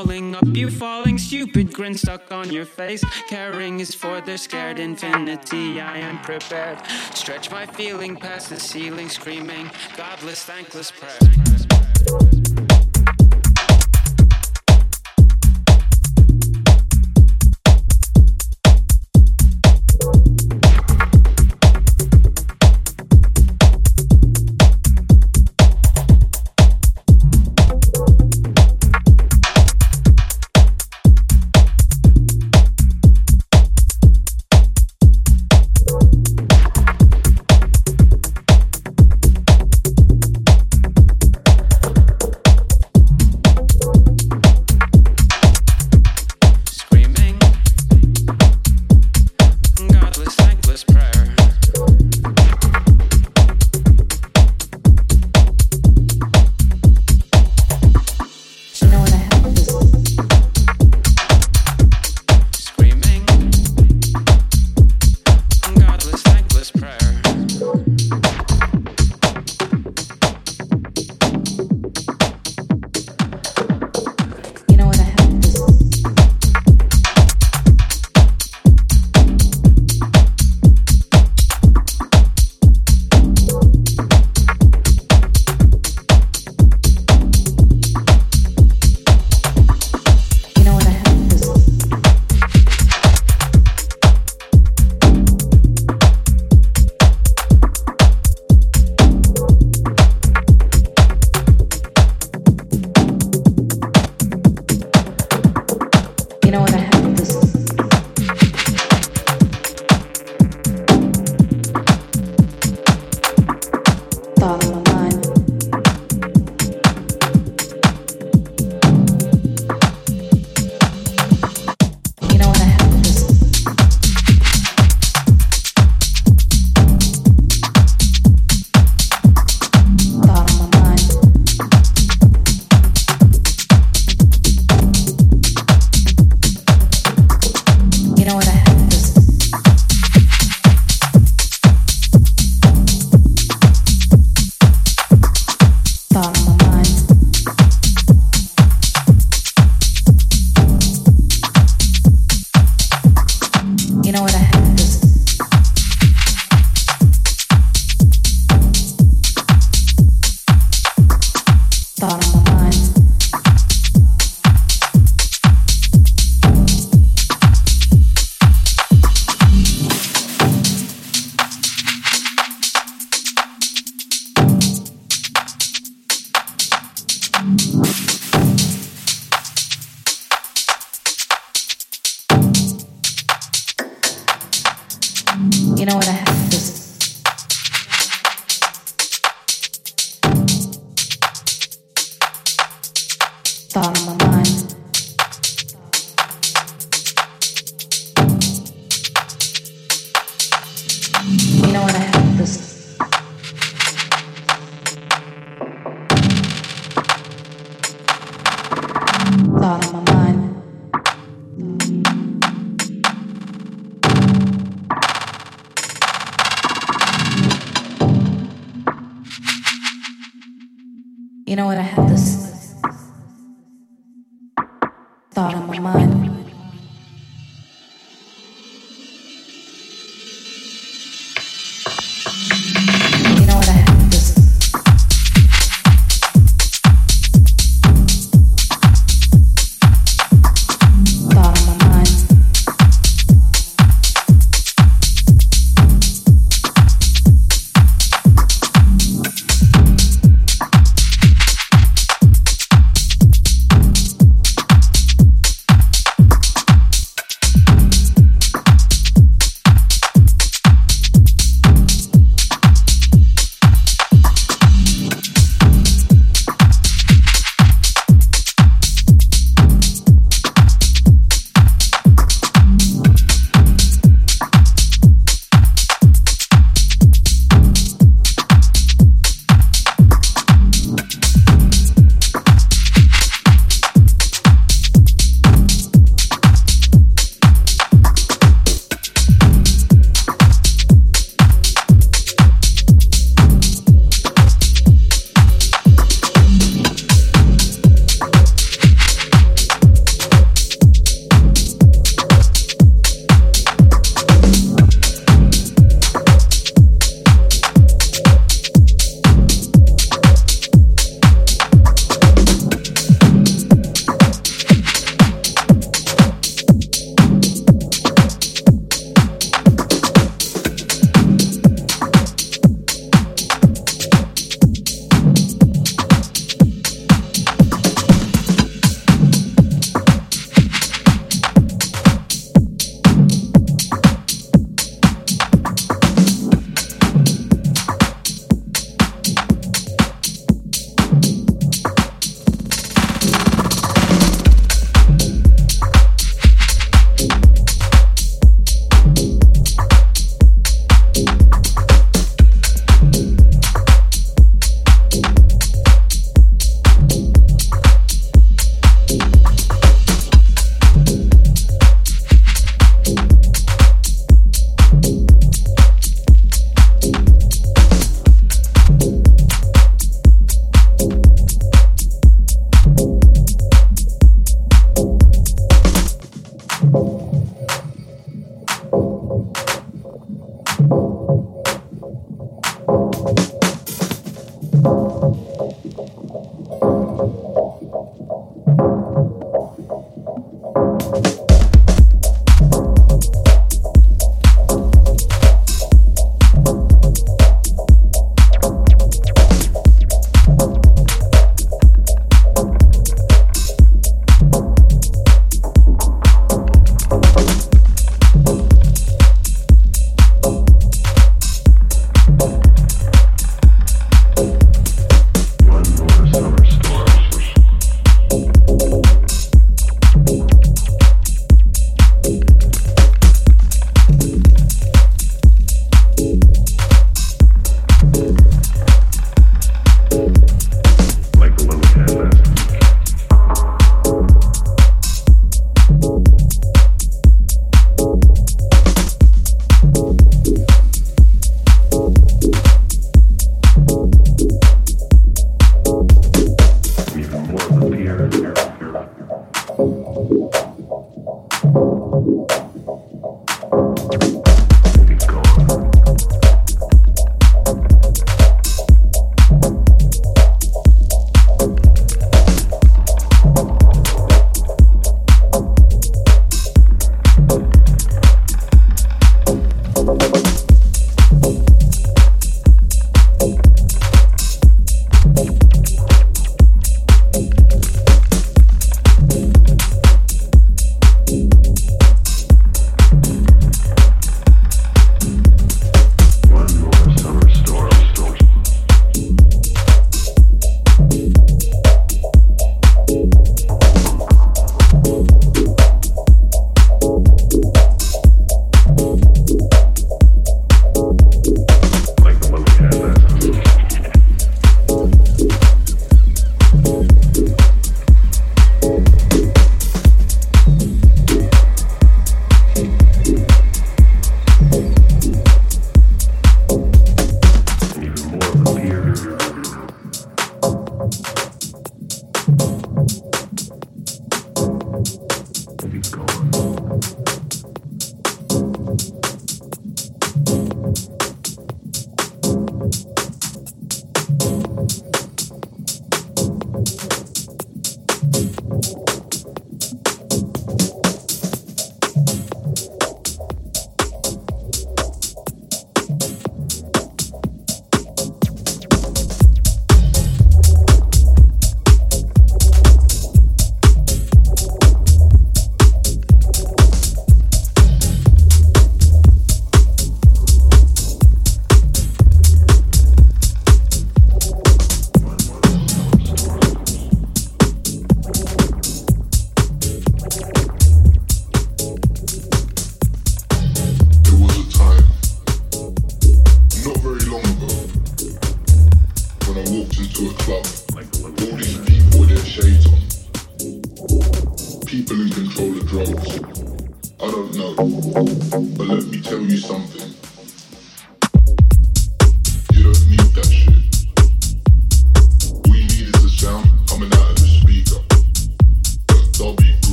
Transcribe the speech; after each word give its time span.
Calling 0.00 0.34
up 0.34 0.46
you, 0.56 0.70
falling 0.70 1.18
stupid 1.18 1.74
grin 1.74 1.94
stuck 1.94 2.32
on 2.32 2.50
your 2.50 2.64
face. 2.64 3.04
Caring 3.28 3.80
is 3.80 3.94
for 3.94 4.22
their 4.22 4.38
scared 4.38 4.78
infinity. 4.78 5.78
I 5.78 5.98
am 5.98 6.18
prepared. 6.20 6.78
Stretch 7.12 7.50
my 7.50 7.66
feeling 7.66 8.16
past 8.16 8.48
the 8.48 8.58
ceiling, 8.58 9.10
screaming 9.10 9.70
godless, 9.98 10.42
thankless 10.44 10.90
prayer. 10.90 11.18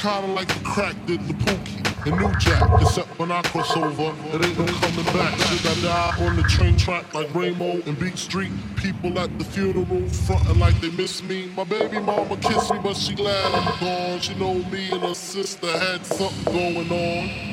Kinda 0.00 0.28
like 0.28 0.48
the 0.48 0.64
crack 0.64 0.96
did 1.04 1.20
the 1.28 1.34
Pookie 1.34 2.06
and 2.06 2.18
New 2.18 2.34
Jack. 2.38 2.62
Except 2.80 3.18
when 3.18 3.30
I 3.30 3.42
cross 3.42 3.76
over, 3.76 4.14
it 4.34 4.46
ain't 4.46 4.58
no 4.58 4.64
coming 4.64 5.04
back. 5.12 5.38
Should 5.38 5.66
I 5.66 5.82
die 5.82 6.26
on 6.26 6.36
the 6.36 6.42
train 6.44 6.74
track 6.78 7.12
like 7.12 7.34
Ramo 7.34 7.82
and 7.84 7.98
Beat 7.98 8.16
Street? 8.16 8.50
People 8.76 9.18
at 9.18 9.38
the 9.38 9.44
funeral 9.44 10.08
frontin' 10.08 10.58
like 10.58 10.80
they 10.80 10.90
miss 10.92 11.22
me. 11.22 11.52
My 11.54 11.64
baby 11.64 11.98
mama 11.98 12.38
kissed 12.38 12.72
me, 12.72 12.78
but 12.82 12.96
she 12.96 13.14
glad 13.14 13.54
I'm 13.54 13.78
gone. 13.78 14.20
She 14.20 14.34
know 14.36 14.54
me 14.54 14.90
and 14.90 15.02
her 15.02 15.12
sister 15.12 15.70
had 15.78 16.06
something 16.06 16.50
going 16.50 16.90
on. 16.90 17.49